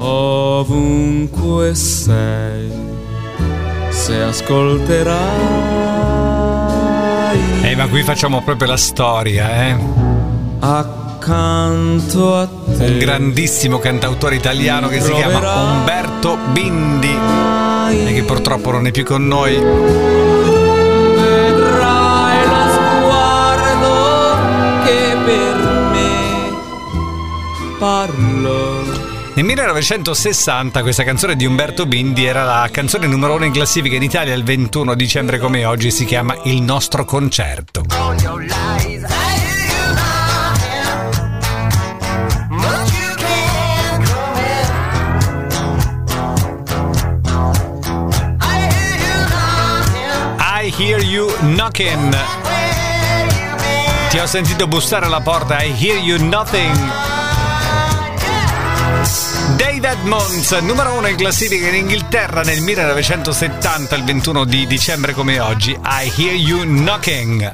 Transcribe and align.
ovunque 0.00 1.74
sei, 1.74 2.70
se 3.90 4.22
ascolterai. 4.22 5.18
Eh, 7.62 7.76
ma 7.76 7.86
qui 7.86 8.02
facciamo 8.02 8.42
proprio 8.42 8.68
la 8.68 8.76
storia, 8.76 9.68
eh. 9.68 9.76
Accanto 10.60 12.36
a 12.36 12.46
te. 12.46 12.84
Un 12.84 12.98
grandissimo 12.98 13.78
cantautore 13.78 14.34
italiano 14.36 14.88
che 14.88 15.00
si 15.00 15.12
chiama 15.12 15.62
Umberto 15.62 16.36
Bindi 16.52 17.16
e 18.06 18.12
che 18.12 18.22
purtroppo 18.24 18.70
non 18.72 18.86
è 18.86 18.90
più 18.90 19.04
con 19.04 19.26
noi. 19.26 19.54
Vedrai 21.14 22.46
lo 22.46 22.68
sguardo 22.72 24.36
che 24.84 25.16
per 25.24 25.56
me 25.92 26.56
parlo. 27.78 28.89
Nel 29.32 29.44
1960 29.44 30.82
questa 30.82 31.04
canzone 31.04 31.36
di 31.36 31.46
Umberto 31.46 31.86
Bindi 31.86 32.24
era 32.24 32.42
la 32.42 32.68
canzone 32.70 33.06
numero 33.06 33.34
uno 33.34 33.44
in 33.44 33.52
classifica 33.52 33.94
in 33.94 34.02
Italia 34.02 34.34
il 34.34 34.42
21 34.42 34.94
dicembre 34.94 35.38
come 35.38 35.64
oggi 35.64 35.92
si 35.92 36.04
chiama 36.04 36.36
Il 36.44 36.60
nostro 36.62 37.04
concerto. 37.04 37.84
I 50.38 50.72
hear 50.76 51.00
you 51.02 51.32
knocking. 51.40 52.16
Ti 54.10 54.18
ho 54.18 54.26
sentito 54.26 54.66
bussare 54.66 55.06
alla 55.06 55.20
porta, 55.20 55.62
I 55.62 55.72
hear 55.78 55.98
you 55.98 56.18
nothing. 56.26 57.19
Dave 59.60 59.90
Edmonds, 59.90 60.52
numero 60.62 60.94
uno 60.94 61.06
in 61.06 61.16
classifica 61.16 61.68
in 61.68 61.74
Inghilterra 61.74 62.40
nel 62.40 62.62
1970, 62.62 63.94
il 63.94 64.04
21 64.04 64.44
di 64.46 64.66
dicembre 64.66 65.12
come 65.12 65.38
oggi. 65.38 65.72
I 65.72 66.10
hear 66.16 66.32
you 66.32 66.62
knocking. 66.62 67.52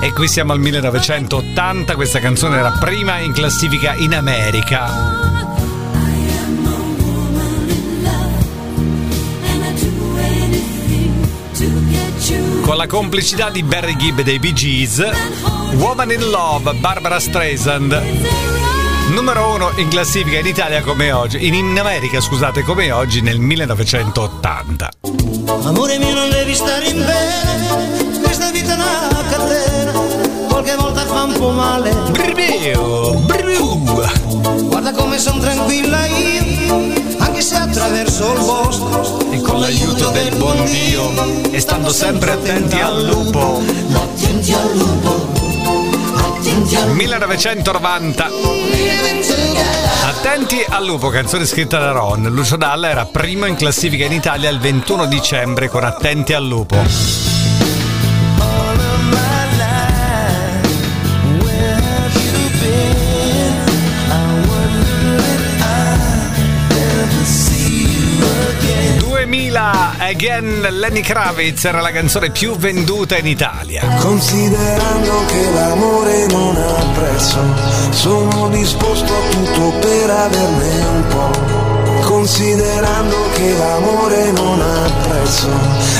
E 0.00 0.12
qui 0.14 0.28
siamo 0.28 0.52
al 0.54 0.60
1980, 0.60 1.94
questa 1.94 2.20
canzone 2.20 2.56
era 2.56 2.70
prima 2.70 3.18
in 3.18 3.32
classifica 3.32 3.92
in 3.92 4.14
America. 4.14 5.28
Con 12.62 12.76
la 12.76 12.86
complicità 12.86 13.50
di 13.50 13.62
Barry 13.62 13.96
Gibb 13.96 14.20
dei 14.20 14.38
Bee 14.38 14.52
Gees, 14.52 15.59
Woman 15.74 16.10
in 16.10 16.30
Love, 16.30 16.74
Barbara 16.74 17.20
Streisand. 17.20 18.00
Numero 19.10 19.54
uno 19.54 19.70
in 19.76 19.88
classifica 19.88 20.38
in 20.38 20.46
Italia 20.46 20.82
come 20.82 21.12
oggi, 21.12 21.46
in, 21.46 21.54
in 21.54 21.78
America 21.78 22.20
scusate 22.20 22.62
come 22.62 22.90
oggi 22.90 23.20
nel 23.20 23.38
1980. 23.38 24.88
Amore 25.64 25.98
mio 25.98 26.14
non 26.14 26.30
devi 26.30 26.54
stare 26.54 26.88
in 26.88 27.04
bene, 27.04 28.20
questa 28.20 28.50
vita 28.50 28.72
è 28.72 28.76
una 28.76 29.24
catena, 29.28 29.92
qualche 30.48 30.74
volta 30.76 31.04
fa 31.06 31.22
un 31.22 31.32
po' 31.32 31.50
male. 31.50 31.92
Brrreo, 32.10 33.14
brrreo. 33.14 33.76
Guarda 34.68 34.92
come 34.92 35.18
sono 35.18 35.40
tranquilla 35.40 36.06
io, 36.06 36.94
anche 37.18 37.42
se 37.42 37.56
attraverso 37.56 38.32
il 38.32 38.40
bosco. 38.40 39.30
E 39.30 39.40
con 39.40 39.60
l'aiuto 39.60 40.10
del 40.10 40.36
buon 40.36 40.64
Dio, 40.64 41.50
e 41.50 41.60
stando 41.60 41.90
sempre 41.90 42.32
attenti 42.32 42.78
al 42.78 43.04
lupo. 43.04 43.62
Attenti 43.92 43.92
al 43.92 43.92
lupo, 43.92 43.98
attenti 43.98 44.52
al 44.52 44.76
lupo. 44.76 45.39
1990. 46.78 48.30
Attenti 50.04 50.64
al 50.68 50.84
lupo, 50.84 51.08
canzone 51.08 51.44
scritta 51.44 51.78
da 51.78 51.90
Ron. 51.90 52.28
Lucio 52.30 52.56
Dalla 52.56 52.88
era 52.88 53.06
primo 53.06 53.46
in 53.46 53.56
classifica 53.56 54.04
in 54.04 54.12
Italia 54.12 54.48
il 54.50 54.60
21 54.60 55.06
dicembre 55.06 55.68
con 55.68 55.84
Attenti 55.84 56.32
al 56.32 56.46
lupo. 56.46 57.39
Again 70.10 70.66
Lenny 70.72 71.02
Kravitz 71.02 71.66
era 71.66 71.80
la 71.80 71.92
canzone 71.92 72.30
più 72.30 72.56
venduta 72.56 73.16
in 73.16 73.28
Italia. 73.28 73.86
Considerando 74.00 75.24
che 75.26 75.50
l'amore 75.52 76.26
non 76.26 76.56
ha 76.56 76.84
prezzo, 76.98 77.38
sono 77.90 78.48
disposto 78.48 79.04
a 79.04 79.28
tutto 79.30 79.70
per 79.78 80.10
averne 80.10 80.84
un 80.84 81.06
po'. 81.06 82.02
Considerando 82.02 83.16
che 83.34 83.56
l'amore 83.56 84.32
non 84.32 84.60
ha 84.60 84.90
prezzo, 85.06 85.48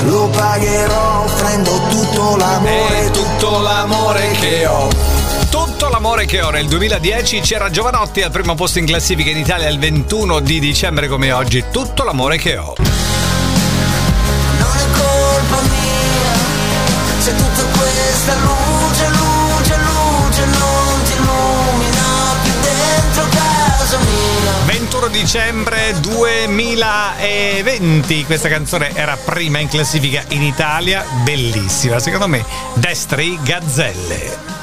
lo 0.07 0.27
pagherò 0.27 1.23
offrendo 1.23 1.81
tutto 1.91 2.37
l'amore. 2.37 3.07
E 3.07 3.11
tutto 3.13 3.61
l'amore 3.61 4.31
che 4.41 4.67
ho. 4.67 4.89
Tutto 5.51 5.89
l'amore 5.89 6.27
che 6.27 6.43
ho 6.43 6.51
nel 6.51 6.67
2010 6.67 7.41
c'era 7.41 7.71
Giovanotti 7.71 8.23
al 8.23 8.33
primo 8.33 8.57
posto 8.57 8.81
in 8.81 8.87
classifica 8.87 9.31
in 9.31 9.39
Italia 9.39 9.69
il 9.69 9.79
21 9.79 10.41
di 10.41 10.59
dicembre 10.59 11.07
come 11.07 11.31
oggi. 11.31 11.63
Tutto 11.71 12.03
l'amore 12.03 12.39
che 12.39 12.57
ho. 12.57 12.75
21 25.01 25.09
dicembre 25.09 25.95
2020 26.01 28.25
questa 28.25 28.51
canzone 28.51 28.95
era 28.95 29.17
prima 29.17 29.59
in 29.59 29.69
classifica 29.69 30.23
in 30.29 30.43
Italia, 30.43 31.03
bellissima, 31.25 31.99
secondo 31.99 32.29
me 32.29 32.45
Destri 32.75 33.39
Gazzelle. 33.43 34.60